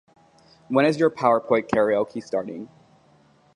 [0.67, 2.69] When is your "Powerpoint Karaoke" starting?